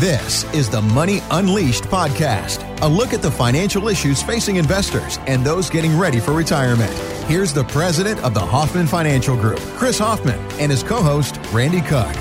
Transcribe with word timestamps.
This 0.00 0.44
is 0.52 0.68
the 0.68 0.82
Money 0.82 1.20
Unleashed 1.30 1.84
podcast, 1.84 2.62
a 2.82 2.86
look 2.86 3.14
at 3.14 3.22
the 3.22 3.30
financial 3.30 3.88
issues 3.88 4.22
facing 4.22 4.56
investors 4.56 5.18
and 5.26 5.42
those 5.42 5.70
getting 5.70 5.96
ready 5.96 6.20
for 6.20 6.34
retirement. 6.34 6.92
Here's 7.30 7.54
the 7.54 7.64
president 7.64 8.22
of 8.22 8.34
the 8.34 8.40
Hoffman 8.40 8.86
Financial 8.86 9.34
Group, 9.34 9.58
Chris 9.78 9.98
Hoffman, 9.98 10.38
and 10.60 10.70
his 10.70 10.82
co 10.82 11.00
host, 11.00 11.40
Randy 11.50 11.80
Cook. 11.80 12.14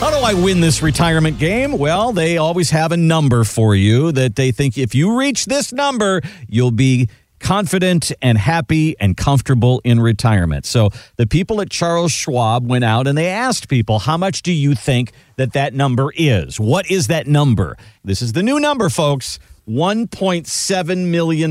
How 0.00 0.10
do 0.10 0.16
I 0.16 0.34
win 0.34 0.60
this 0.60 0.82
retirement 0.82 1.38
game? 1.38 1.78
Well, 1.78 2.12
they 2.12 2.38
always 2.38 2.70
have 2.70 2.90
a 2.90 2.96
number 2.96 3.44
for 3.44 3.76
you 3.76 4.10
that 4.10 4.34
they 4.34 4.50
think 4.50 4.76
if 4.76 4.96
you 4.96 5.16
reach 5.16 5.44
this 5.44 5.72
number, 5.72 6.20
you'll 6.48 6.72
be 6.72 7.08
confident 7.40 8.12
and 8.22 8.38
happy 8.38 8.94
and 9.00 9.16
comfortable 9.16 9.80
in 9.82 9.98
retirement. 9.98 10.66
So 10.66 10.90
the 11.16 11.26
people 11.26 11.60
at 11.60 11.70
Charles 11.70 12.12
Schwab 12.12 12.68
went 12.68 12.84
out 12.84 13.06
and 13.06 13.18
they 13.18 13.28
asked 13.28 13.68
people, 13.68 13.98
how 13.98 14.16
much 14.16 14.42
do 14.42 14.52
you 14.52 14.74
think 14.74 15.12
that 15.36 15.54
that 15.54 15.74
number 15.74 16.12
is? 16.14 16.60
What 16.60 16.90
is 16.90 17.08
that 17.08 17.26
number? 17.26 17.76
This 18.04 18.22
is 18.22 18.32
the 18.32 18.42
new 18.42 18.60
number, 18.60 18.88
folks. 18.88 19.38
$1.7 19.70 21.06
million. 21.06 21.50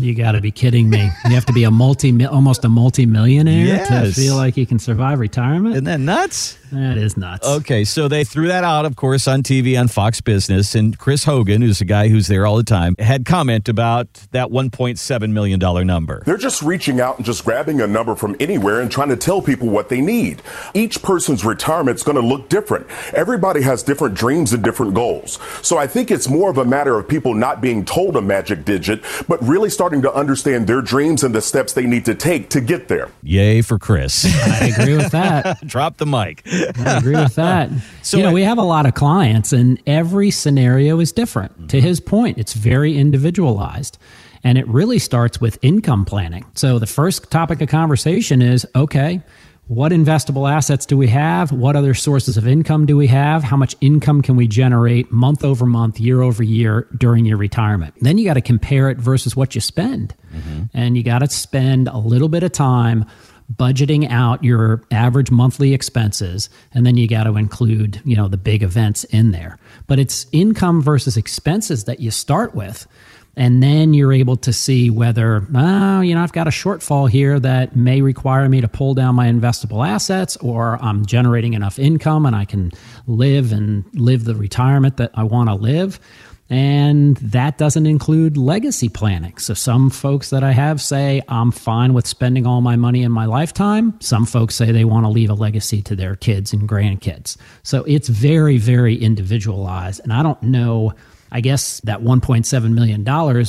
You 0.00 0.14
got 0.14 0.32
to 0.32 0.40
be 0.40 0.50
kidding 0.50 0.90
me. 0.90 1.02
You 1.24 1.30
have 1.30 1.46
to 1.46 1.52
be 1.52 1.64
a 1.64 1.70
multi, 1.70 2.26
almost 2.26 2.64
a 2.64 2.68
multi-millionaire 2.68 3.66
Yes. 3.66 3.88
to 4.14 4.20
feel 4.20 4.36
like 4.36 4.56
you 4.56 4.66
can 4.66 4.78
survive 4.78 5.20
retirement. 5.20 5.74
Isn't 5.74 5.84
that 5.84 6.00
nuts? 6.00 6.58
that 6.72 6.98
is 6.98 7.16
nuts. 7.16 7.46
Okay, 7.46 7.84
so 7.84 8.08
they 8.08 8.24
threw 8.24 8.48
that 8.48 8.64
out, 8.64 8.84
of 8.86 8.96
course, 8.96 9.28
on 9.28 9.44
TV 9.44 9.78
on 9.78 9.86
Fox 9.86 10.20
Business. 10.20 10.74
And 10.74 10.98
Chris 10.98 11.22
Hogan, 11.22 11.62
who's 11.62 11.80
a 11.80 11.84
guy 11.84 12.08
who's 12.08 12.26
there 12.26 12.44
all 12.44 12.56
the 12.56 12.64
time, 12.64 12.96
had 12.98 13.24
comment 13.24 13.68
about 13.68 14.12
that 14.32 14.48
$1.7 14.48 15.30
million 15.32 15.86
number. 15.86 16.22
They're 16.26 16.36
just 16.36 16.62
reaching 16.62 17.00
out 17.00 17.18
and 17.18 17.24
just 17.24 17.44
grabbing 17.44 17.80
a 17.80 17.86
number 17.86 18.16
from 18.16 18.34
anywhere 18.40 18.80
and 18.80 18.90
trying 18.90 19.10
to 19.10 19.16
tell 19.16 19.40
people 19.40 19.68
what 19.68 19.88
they 19.90 20.00
need. 20.00 20.42
Each 20.74 21.00
person's 21.02 21.44
retirement 21.44 21.98
is 21.98 22.02
going 22.02 22.20
to 22.20 22.26
look 22.26 22.48
different. 22.48 22.88
Everybody 23.14 23.62
has 23.62 23.84
different 23.84 24.16
dreams 24.16 24.52
and 24.52 24.64
different 24.64 24.92
goals. 24.94 25.38
So 25.62 25.78
I 25.78 25.86
think 25.86 26.10
it's 26.10 26.28
more 26.28 26.50
of 26.50 26.58
a 26.58 26.64
matter 26.64 26.98
of 26.98 27.06
people 27.06 27.34
not 27.38 27.60
being 27.60 27.84
told 27.84 28.16
a 28.16 28.22
magic 28.22 28.64
digit, 28.64 29.02
but 29.28 29.42
really 29.42 29.70
starting 29.70 30.02
to 30.02 30.12
understand 30.12 30.66
their 30.66 30.82
dreams 30.82 31.22
and 31.22 31.34
the 31.34 31.40
steps 31.40 31.72
they 31.72 31.86
need 31.86 32.04
to 32.04 32.14
take 32.14 32.50
to 32.50 32.60
get 32.60 32.88
there. 32.88 33.08
Yay 33.22 33.62
for 33.62 33.78
Chris. 33.78 34.24
I 34.46 34.66
agree 34.68 34.96
with 34.96 35.12
that. 35.12 35.60
Drop 35.66 35.96
the 35.98 36.06
mic. 36.06 36.42
I 36.46 36.98
agree 36.98 37.16
with 37.16 37.34
that. 37.36 37.70
So 38.02 38.18
you 38.18 38.22
know, 38.22 38.30
I- 38.30 38.34
we 38.34 38.42
have 38.42 38.58
a 38.58 38.62
lot 38.62 38.86
of 38.86 38.94
clients, 38.94 39.52
and 39.52 39.82
every 39.84 40.30
scenario 40.30 41.00
is 41.00 41.10
different. 41.10 41.52
Mm-hmm. 41.54 41.66
To 41.68 41.80
his 41.80 41.98
point, 41.98 42.38
it's 42.38 42.52
very 42.52 42.96
individualized. 42.96 43.98
And 44.44 44.56
it 44.58 44.68
really 44.68 45.00
starts 45.00 45.40
with 45.40 45.58
income 45.60 46.04
planning. 46.04 46.44
So 46.54 46.78
the 46.78 46.86
first 46.86 47.28
topic 47.32 47.60
of 47.62 47.68
conversation 47.68 48.40
is 48.42 48.64
okay, 48.76 49.22
what 49.68 49.90
investable 49.90 50.50
assets 50.50 50.86
do 50.86 50.96
we 50.96 51.08
have? 51.08 51.50
What 51.50 51.74
other 51.74 51.92
sources 51.92 52.36
of 52.36 52.46
income 52.46 52.86
do 52.86 52.96
we 52.96 53.08
have? 53.08 53.42
How 53.42 53.56
much 53.56 53.74
income 53.80 54.22
can 54.22 54.36
we 54.36 54.46
generate 54.46 55.10
month 55.10 55.44
over 55.44 55.66
month, 55.66 55.98
year 55.98 56.22
over 56.22 56.44
year 56.44 56.86
during 56.96 57.24
your 57.24 57.36
retirement? 57.36 57.94
Then 58.00 58.16
you 58.16 58.24
got 58.24 58.34
to 58.34 58.40
compare 58.40 58.90
it 58.90 58.98
versus 58.98 59.34
what 59.34 59.56
you 59.56 59.60
spend. 59.60 60.14
Mm-hmm. 60.32 60.62
And 60.72 60.96
you 60.96 61.02
got 61.02 61.18
to 61.18 61.28
spend 61.28 61.88
a 61.88 61.98
little 61.98 62.28
bit 62.28 62.44
of 62.44 62.52
time 62.52 63.06
budgeting 63.54 64.08
out 64.10 64.42
your 64.44 64.82
average 64.90 65.30
monthly 65.30 65.72
expenses 65.72 66.50
and 66.72 66.84
then 66.84 66.96
you 66.96 67.06
got 67.06 67.24
to 67.24 67.36
include 67.36 68.02
you 68.04 68.16
know 68.16 68.26
the 68.26 68.36
big 68.36 68.60
events 68.60 69.04
in 69.04 69.30
there 69.30 69.56
but 69.86 70.00
it's 70.00 70.26
income 70.32 70.82
versus 70.82 71.16
expenses 71.16 71.84
that 71.84 72.00
you 72.00 72.10
start 72.10 72.56
with 72.56 72.88
and 73.36 73.62
then 73.62 73.92
you're 73.94 74.12
able 74.12 74.36
to 74.36 74.52
see 74.52 74.90
whether 74.90 75.46
oh 75.54 76.00
you 76.00 76.14
know 76.14 76.22
i've 76.22 76.32
got 76.32 76.46
a 76.46 76.50
shortfall 76.50 77.08
here 77.08 77.38
that 77.38 77.76
may 77.76 78.00
require 78.00 78.48
me 78.48 78.60
to 78.60 78.68
pull 78.68 78.94
down 78.94 79.14
my 79.14 79.26
investable 79.26 79.86
assets 79.86 80.36
or 80.38 80.82
i'm 80.82 81.04
generating 81.06 81.54
enough 81.54 81.78
income 81.78 82.26
and 82.26 82.34
i 82.34 82.44
can 82.44 82.70
live 83.06 83.52
and 83.52 83.84
live 83.94 84.24
the 84.24 84.34
retirement 84.34 84.96
that 84.96 85.10
i 85.14 85.22
want 85.22 85.48
to 85.48 85.54
live 85.54 86.00
and 86.48 87.16
that 87.16 87.58
doesn't 87.58 87.86
include 87.86 88.36
legacy 88.36 88.88
planning. 88.88 89.36
So, 89.38 89.52
some 89.52 89.90
folks 89.90 90.30
that 90.30 90.44
I 90.44 90.52
have 90.52 90.80
say, 90.80 91.20
I'm 91.28 91.50
fine 91.50 91.92
with 91.92 92.06
spending 92.06 92.46
all 92.46 92.60
my 92.60 92.76
money 92.76 93.02
in 93.02 93.10
my 93.10 93.24
lifetime. 93.24 93.98
Some 94.00 94.26
folks 94.26 94.54
say 94.54 94.70
they 94.70 94.84
want 94.84 95.04
to 95.06 95.10
leave 95.10 95.30
a 95.30 95.34
legacy 95.34 95.82
to 95.82 95.96
their 95.96 96.14
kids 96.14 96.52
and 96.52 96.68
grandkids. 96.68 97.36
So, 97.64 97.82
it's 97.84 98.08
very, 98.08 98.58
very 98.58 98.94
individualized. 98.94 100.02
And 100.04 100.12
I 100.12 100.22
don't 100.22 100.40
know, 100.40 100.94
I 101.32 101.40
guess 101.40 101.80
that 101.80 102.00
$1.7 102.00 102.72
million 102.72 103.04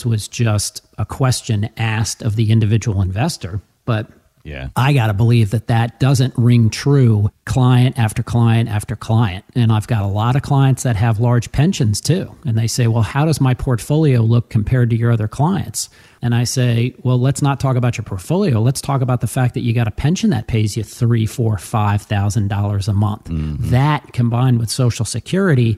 was 0.09 0.27
just 0.27 0.81
a 0.97 1.05
question 1.05 1.69
asked 1.77 2.21
of 2.21 2.35
the 2.35 2.51
individual 2.51 3.01
investor. 3.01 3.61
But 3.85 4.07
Yeah. 4.43 4.69
I 4.75 4.93
got 4.93 5.07
to 5.07 5.13
believe 5.13 5.51
that 5.51 5.67
that 5.67 5.99
doesn't 5.99 6.33
ring 6.37 6.69
true 6.69 7.29
client 7.45 7.99
after 7.99 8.23
client 8.23 8.69
after 8.69 8.95
client. 8.95 9.43
And 9.55 9.71
I've 9.71 9.87
got 9.87 10.03
a 10.03 10.07
lot 10.07 10.35
of 10.37 10.41
clients 10.41 10.83
that 10.83 10.95
have 10.95 11.19
large 11.19 11.51
pensions 11.51 11.99
too. 12.01 12.33
And 12.45 12.57
they 12.57 12.67
say, 12.67 12.87
well, 12.87 13.03
how 13.03 13.25
does 13.25 13.41
my 13.41 13.53
portfolio 13.53 14.21
look 14.21 14.49
compared 14.49 14.89
to 14.91 14.95
your 14.95 15.11
other 15.11 15.27
clients? 15.27 15.89
And 16.21 16.33
I 16.33 16.45
say, 16.45 16.95
well, 17.03 17.19
let's 17.19 17.41
not 17.41 17.59
talk 17.59 17.75
about 17.75 17.97
your 17.97 18.05
portfolio. 18.05 18.59
Let's 18.61 18.81
talk 18.81 19.01
about 19.01 19.21
the 19.21 19.27
fact 19.27 19.53
that 19.53 19.61
you 19.61 19.73
got 19.73 19.87
a 19.87 19.91
pension 19.91 20.29
that 20.31 20.47
pays 20.47 20.75
you 20.77 20.83
three, 20.83 21.25
four, 21.25 21.57
five 21.57 22.01
thousand 22.01 22.47
dollars 22.47 22.87
a 22.87 22.93
month. 22.93 23.25
Mm-hmm. 23.25 23.69
That 23.69 24.13
combined 24.13 24.59
with 24.59 24.69
Social 24.69 25.05
Security, 25.05 25.77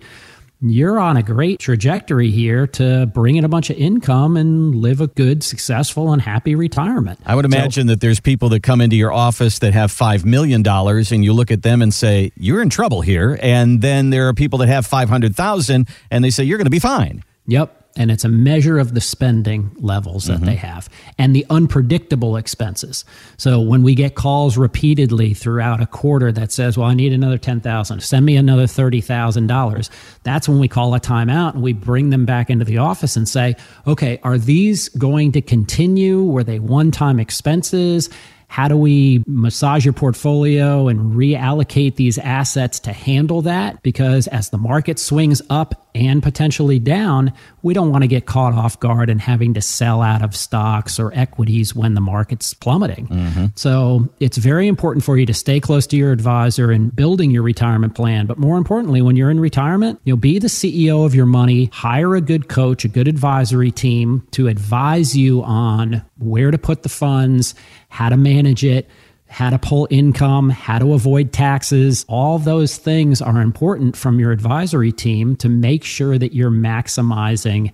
you're 0.61 0.99
on 0.99 1.15
a 1.17 1.23
great 1.23 1.59
trajectory 1.59 2.31
here 2.31 2.67
to 2.67 3.05
bring 3.05 3.35
in 3.37 3.45
a 3.45 3.47
bunch 3.47 3.69
of 3.69 3.77
income 3.77 4.35
and 4.35 4.75
live 4.75 4.99
a 4.99 5.07
good, 5.07 5.43
successful, 5.43 6.11
and 6.11 6.21
happy 6.21 6.53
retirement. 6.55 7.19
I 7.25 7.35
would 7.35 7.49
So- 7.49 7.57
imagine 7.57 7.87
that 7.87 8.01
there's 8.01 8.19
people 8.19 8.49
that 8.49 8.61
come 8.63 8.81
into 8.81 8.95
your 8.97 9.13
office 9.13 9.59
that 9.59 9.73
have 9.73 9.91
$5 9.91 10.25
million 10.25 10.65
and 10.67 11.23
you 11.23 11.31
look 11.33 11.51
at 11.51 11.61
them 11.61 11.81
and 11.81 11.93
say, 11.93 12.31
you're 12.35 12.61
in 12.61 12.69
trouble 12.69 13.01
here. 13.01 13.39
And 13.41 13.81
then 13.81 14.09
there 14.09 14.27
are 14.27 14.33
people 14.33 14.59
that 14.59 14.67
have 14.67 14.85
500,000 14.85 15.87
and 16.11 16.23
they 16.23 16.29
say, 16.29 16.43
you're 16.43 16.57
going 16.57 16.65
to 16.65 16.71
be 16.71 16.79
fine. 16.79 17.23
Yep. 17.47 17.78
And 17.99 18.09
it's 18.09 18.23
a 18.23 18.29
measure 18.29 18.79
of 18.79 18.95
the 18.95 19.01
spending 19.01 19.69
levels 19.75 20.25
that 20.25 20.39
they 20.39 20.55
mm-hmm. 20.55 20.65
have 20.65 20.89
and 21.17 21.35
the 21.35 21.45
unpredictable 21.49 22.37
expenses. 22.37 23.03
So 23.37 23.59
when 23.59 23.83
we 23.83 23.93
get 23.93 24.15
calls 24.15 24.57
repeatedly 24.57 25.33
throughout 25.33 25.81
a 25.81 25.85
quarter 25.85 26.31
that 26.31 26.53
says, 26.53 26.77
well, 26.77 26.88
I 26.88 26.93
need 26.93 27.11
another 27.11 27.38
10,000, 27.38 28.01
send 28.01 28.25
me 28.25 28.38
another 28.38 28.63
$30,000. 28.63 29.89
That's 30.23 30.47
when 30.47 30.59
we 30.59 30.69
call 30.69 30.95
a 30.95 30.99
timeout 31.01 31.55
and 31.55 31.61
we 31.61 31.73
bring 31.73 32.09
them 32.09 32.25
back 32.25 32.49
into 32.49 32.63
the 32.63 32.77
office 32.77 33.17
and 33.17 33.27
say, 33.27 33.55
okay, 33.85 34.19
are 34.23 34.38
these 34.38 34.88
going 34.89 35.33
to 35.33 35.41
continue? 35.41 36.23
Were 36.23 36.43
they 36.43 36.59
one 36.59 36.91
time 36.91 37.19
expenses? 37.19 38.09
How 38.49 38.67
do 38.67 38.75
we 38.75 39.23
massage 39.27 39.85
your 39.85 39.93
portfolio 39.93 40.87
and 40.87 41.13
reallocate 41.13 41.97
these 41.97 42.17
assets 42.17 42.79
to 42.81 42.91
handle 42.91 43.43
that? 43.43 43.83
Because 43.83 44.25
as 44.25 44.49
the 44.49 44.57
market 44.57 44.97
swings 44.97 45.39
up 45.51 45.87
and 45.93 46.21
potentially 46.23 46.79
down, 46.79 47.31
we 47.61 47.75
don't 47.75 47.91
want 47.91 48.03
to 48.03 48.07
get 48.07 48.25
caught 48.25 48.53
off 48.53 48.79
guard 48.79 49.09
and 49.09 49.21
having 49.21 49.53
to 49.53 49.61
sell 49.61 50.01
out 50.01 50.23
of 50.23 50.35
stocks 50.35 50.99
or 50.99 51.11
equities 51.13 51.75
when 51.75 51.93
the 51.93 52.01
market's 52.01 52.55
plummeting. 52.55 53.07
Mm-hmm. 53.07 53.45
So 53.53 54.09
it's 54.19 54.38
very 54.38 54.67
important 54.67 55.03
for 55.03 55.17
you 55.17 55.27
to 55.27 55.33
stay 55.33 55.59
close 55.59 55.85
to 55.88 55.95
your 55.95 56.11
advisor 56.11 56.71
in 56.71 56.89
building 56.89 57.29
your 57.29 57.43
retirement 57.43 57.93
plan. 57.93 58.25
But 58.25 58.39
more 58.39 58.57
importantly, 58.57 59.03
when 59.03 59.15
you're 59.15 59.31
in 59.31 59.39
retirement, 59.39 59.99
you'll 60.05 60.17
be 60.17 60.39
the 60.39 60.47
CEO 60.47 61.05
of 61.05 61.13
your 61.13 61.27
money, 61.27 61.69
hire 61.71 62.15
a 62.15 62.21
good 62.21 62.49
coach, 62.49 62.83
a 62.83 62.88
good 62.88 63.07
advisory 63.07 63.69
team 63.69 64.27
to 64.31 64.47
advise 64.47 65.15
you 65.15 65.43
on 65.43 66.03
where 66.17 66.51
to 66.51 66.57
put 66.57 66.83
the 66.83 66.89
funds, 66.89 67.55
how 67.89 68.09
to 68.09 68.17
manage 68.17 68.38
it, 68.45 68.88
how 69.27 69.50
to 69.50 69.59
pull 69.59 69.88
income, 69.89 70.50
how 70.50 70.79
to 70.79 70.94
avoid 70.94 71.31
taxes. 71.31 72.05
All 72.09 72.39
those 72.39 72.77
things 72.77 73.22
are 73.22 73.41
important 73.41 73.95
from 73.95 74.19
your 74.19 74.31
advisory 74.31 74.91
team 74.91 75.35
to 75.38 75.50
make 75.50 75.83
sure 75.83 76.17
that 76.17 76.33
you're 76.33 76.51
maximizing 76.51 77.72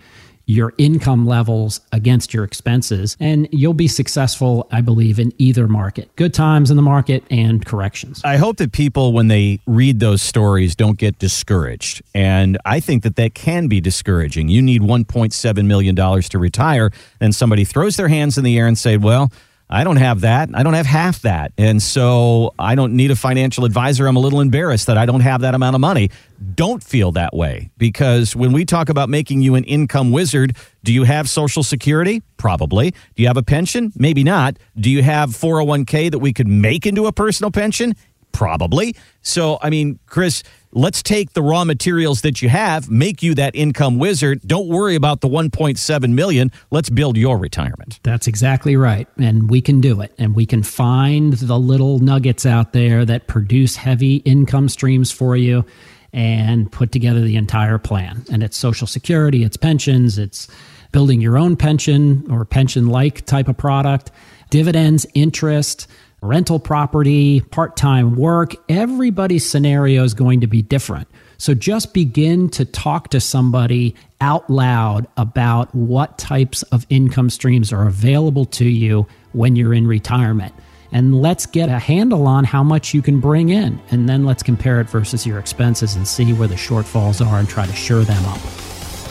your 0.47 0.73
income 0.77 1.25
levels 1.25 1.81
against 1.91 2.33
your 2.33 2.43
expenses. 2.43 3.17
And 3.19 3.47
you'll 3.51 3.73
be 3.73 3.87
successful, 3.87 4.67
I 4.71 4.81
believe, 4.81 5.17
in 5.17 5.33
either 5.37 5.67
market 5.67 6.15
good 6.15 6.33
times 6.33 6.69
in 6.69 6.75
the 6.75 6.83
market 6.83 7.23
and 7.31 7.65
corrections. 7.65 8.21
I 8.23 8.37
hope 8.37 8.57
that 8.57 8.71
people, 8.71 9.13
when 9.13 9.27
they 9.27 9.59
read 9.65 9.99
those 9.99 10.21
stories, 10.21 10.75
don't 10.75 10.97
get 10.97 11.17
discouraged. 11.17 12.03
And 12.13 12.57
I 12.63 12.79
think 12.79 13.03
that 13.03 13.15
that 13.15 13.33
can 13.33 13.67
be 13.67 13.81
discouraging. 13.81 14.49
You 14.49 14.61
need 14.61 14.81
$1.7 14.81 15.65
million 15.65 15.95
to 15.95 16.39
retire, 16.39 16.91
and 17.19 17.35
somebody 17.35 17.63
throws 17.63 17.97
their 17.97 18.07
hands 18.07 18.37
in 18.37 18.43
the 18.43 18.57
air 18.59 18.67
and 18.67 18.77
say, 18.77 18.97
well, 18.97 19.31
I 19.69 19.83
don't 19.83 19.97
have 19.97 20.21
that. 20.21 20.49
I 20.53 20.61
don't 20.61 20.75
have 20.75 20.85
half 20.85 21.21
that. 21.21 21.51
And 21.57 21.81
so 21.81 22.53
I 22.59 22.75
don't 22.75 22.93
need 22.93 23.09
a 23.09 23.15
financial 23.15 23.65
advisor. 23.65 24.05
I'm 24.05 24.15
a 24.15 24.19
little 24.19 24.41
embarrassed 24.41 24.87
that 24.87 24.97
I 24.97 25.05
don't 25.05 25.21
have 25.21 25.41
that 25.41 25.55
amount 25.55 25.73
of 25.75 25.81
money. 25.81 26.11
Don't 26.53 26.83
feel 26.83 27.11
that 27.13 27.35
way 27.35 27.71
because 27.77 28.35
when 28.35 28.51
we 28.51 28.63
talk 28.63 28.89
about 28.89 29.09
making 29.09 29.41
you 29.41 29.55
an 29.55 29.63
income 29.63 30.11
wizard, 30.11 30.55
do 30.83 30.93
you 30.93 31.03
have 31.03 31.27
Social 31.27 31.63
Security? 31.63 32.21
Probably. 32.37 32.91
Do 32.91 33.23
you 33.23 33.27
have 33.27 33.37
a 33.37 33.43
pension? 33.43 33.91
Maybe 33.95 34.23
not. 34.23 34.57
Do 34.77 34.91
you 34.91 35.01
have 35.01 35.29
401k 35.31 36.11
that 36.11 36.19
we 36.19 36.31
could 36.31 36.47
make 36.47 36.85
into 36.85 37.07
a 37.07 37.11
personal 37.11 37.49
pension? 37.49 37.95
Probably. 38.31 38.95
So, 39.21 39.57
I 39.61 39.69
mean, 39.69 39.97
Chris, 40.05 40.43
let's 40.75 41.01
take 41.01 41.33
the 41.33 41.41
raw 41.41 41.63
materials 41.63 42.21
that 42.21 42.41
you 42.41 42.49
have, 42.49 42.89
make 42.91 43.23
you 43.23 43.33
that 43.35 43.55
income 43.55 43.97
wizard. 43.97 44.41
Don't 44.45 44.67
worry 44.67 44.95
about 44.95 45.21
the 45.21 45.27
1.7 45.27 46.13
million. 46.13 46.51
Let's 46.69 46.89
build 46.89 47.17
your 47.17 47.37
retirement. 47.37 47.99
That's 48.03 48.27
exactly 48.27 48.75
right. 48.75 49.07
And 49.17 49.49
we 49.49 49.61
can 49.61 49.81
do 49.81 50.01
it. 50.01 50.13
And 50.19 50.35
we 50.35 50.45
can 50.45 50.61
find 50.61 51.33
the 51.33 51.57
little 51.57 51.99
nuggets 51.99 52.45
out 52.45 52.73
there 52.73 53.05
that 53.05 53.27
produce 53.27 53.77
heavy 53.77 54.17
income 54.17 54.69
streams 54.69 55.11
for 55.11 55.35
you 55.35 55.65
and 56.13 56.71
put 56.71 56.91
together 56.91 57.21
the 57.21 57.35
entire 57.37 57.77
plan. 57.77 58.23
And 58.31 58.43
it's 58.43 58.57
social 58.57 58.87
security, 58.87 59.43
it's 59.43 59.57
pensions, 59.57 60.17
it's 60.17 60.47
building 60.91 61.19
your 61.19 61.37
own 61.37 61.57
pension 61.57 62.25
or 62.29 62.45
pension 62.45 62.87
like 62.87 63.25
type 63.25 63.47
of 63.47 63.57
product, 63.57 64.11
dividends, 64.49 65.05
interest, 65.13 65.87
rental 66.21 66.59
property, 66.59 67.41
part 67.41 67.77
time 67.77 68.15
work. 68.15 68.55
Everybody's 68.69 69.47
scenario 69.47 70.03
is 70.03 70.13
going 70.13 70.41
to 70.41 70.47
be 70.47 70.61
different. 70.61 71.07
So 71.37 71.53
just 71.53 71.93
begin 71.93 72.49
to 72.51 72.65
talk 72.65 73.09
to 73.09 73.19
somebody 73.19 73.95
out 74.21 74.49
loud 74.49 75.07
about 75.17 75.73
what 75.75 76.17
types 76.17 76.63
of 76.63 76.85
income 76.89 77.29
streams 77.29 77.73
are 77.73 77.87
available 77.87 78.45
to 78.45 78.67
you 78.67 79.05
when 79.33 79.55
you're 79.55 79.73
in 79.73 79.85
retirement. 79.85 80.53
And 80.91 81.21
let's 81.21 81.45
get 81.45 81.67
a 81.67 81.77
handle 81.77 82.25
on 82.25 82.45
how 82.45 82.63
much 82.63 82.93
you 82.93 83.01
can 83.01 83.19
bring 83.19 83.49
in. 83.49 83.81
And 83.91 84.07
then 84.07 84.23
let's 84.23 84.43
compare 84.43 84.79
it 84.79 84.89
versus 84.89 85.25
your 85.25 85.39
expenses 85.39 85.95
and 85.95 86.07
see 86.07 86.31
where 86.31 86.47
the 86.47 86.55
shortfalls 86.55 87.25
are 87.25 87.39
and 87.39 87.49
try 87.49 87.65
to 87.65 87.73
shore 87.73 88.03
them 88.03 88.23
up. 88.25 88.37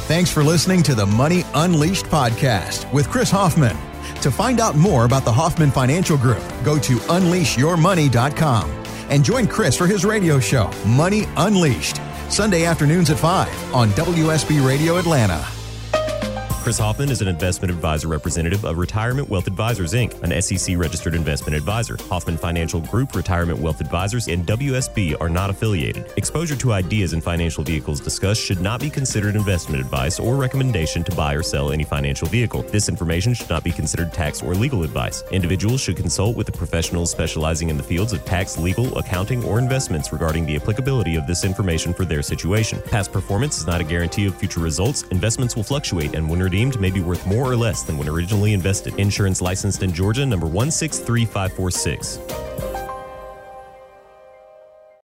Thanks 0.06 0.30
for 0.30 0.42
listening 0.42 0.82
to 0.84 0.94
the 0.94 1.06
Money 1.06 1.44
Unleashed 1.54 2.06
podcast 2.06 2.90
with 2.92 3.10
Chris 3.10 3.30
Hoffman. 3.30 3.93
To 4.22 4.30
find 4.30 4.60
out 4.60 4.76
more 4.76 5.04
about 5.04 5.24
the 5.24 5.32
Hoffman 5.32 5.70
Financial 5.70 6.16
Group, 6.16 6.42
go 6.64 6.78
to 6.78 6.96
unleashyourmoney.com 6.96 8.70
and 9.10 9.24
join 9.24 9.46
Chris 9.46 9.76
for 9.76 9.86
his 9.86 10.04
radio 10.04 10.40
show, 10.40 10.70
Money 10.86 11.24
Unleashed, 11.36 12.00
Sunday 12.28 12.64
afternoons 12.64 13.10
at 13.10 13.18
5 13.18 13.74
on 13.74 13.90
WSB 13.90 14.66
Radio 14.66 14.96
Atlanta. 14.96 15.53
Chris 16.64 16.78
Hoffman 16.78 17.10
is 17.10 17.20
an 17.20 17.28
investment 17.28 17.70
advisor 17.70 18.08
representative 18.08 18.64
of 18.64 18.78
Retirement 18.78 19.28
Wealth 19.28 19.46
Advisors, 19.46 19.92
Inc., 19.92 20.18
an 20.22 20.40
SEC 20.40 20.78
registered 20.78 21.14
investment 21.14 21.54
advisor. 21.54 21.98
Hoffman 22.08 22.38
Financial 22.38 22.80
Group, 22.80 23.14
Retirement 23.14 23.58
Wealth 23.58 23.82
Advisors, 23.82 24.28
and 24.28 24.46
WSB 24.46 25.14
are 25.20 25.28
not 25.28 25.50
affiliated. 25.50 26.10
Exposure 26.16 26.56
to 26.56 26.72
ideas 26.72 27.12
and 27.12 27.22
financial 27.22 27.62
vehicles 27.64 28.00
discussed 28.00 28.40
should 28.40 28.62
not 28.62 28.80
be 28.80 28.88
considered 28.88 29.36
investment 29.36 29.78
advice 29.78 30.18
or 30.18 30.36
recommendation 30.36 31.04
to 31.04 31.14
buy 31.14 31.34
or 31.34 31.42
sell 31.42 31.70
any 31.70 31.84
financial 31.84 32.28
vehicle. 32.28 32.62
This 32.62 32.88
information 32.88 33.34
should 33.34 33.50
not 33.50 33.62
be 33.62 33.70
considered 33.70 34.14
tax 34.14 34.42
or 34.42 34.54
legal 34.54 34.84
advice. 34.84 35.22
Individuals 35.32 35.82
should 35.82 35.96
consult 35.96 36.34
with 36.34 36.46
the 36.46 36.52
professionals 36.52 37.10
specializing 37.10 37.68
in 37.68 37.76
the 37.76 37.82
fields 37.82 38.14
of 38.14 38.24
tax, 38.24 38.56
legal, 38.56 38.96
accounting, 38.96 39.44
or 39.44 39.58
investments 39.58 40.14
regarding 40.14 40.46
the 40.46 40.56
applicability 40.56 41.16
of 41.16 41.26
this 41.26 41.44
information 41.44 41.92
for 41.92 42.06
their 42.06 42.22
situation. 42.22 42.80
Past 42.86 43.12
performance 43.12 43.58
is 43.58 43.66
not 43.66 43.82
a 43.82 43.84
guarantee 43.84 44.24
of 44.24 44.34
future 44.34 44.60
results. 44.60 45.02
Investments 45.10 45.54
will 45.56 45.62
fluctuate 45.62 46.14
and 46.14 46.26
when 46.26 46.40
redeemed 46.54 46.80
may 46.80 46.92
be 46.92 47.00
worth 47.00 47.26
more 47.26 47.50
or 47.50 47.56
less 47.56 47.82
than 47.82 47.98
when 47.98 48.08
originally 48.08 48.52
invested. 48.52 48.96
Insurance 48.96 49.40
licensed 49.40 49.82
in 49.82 49.92
Georgia, 49.92 50.24
number 50.24 50.46
163546. 50.46 52.73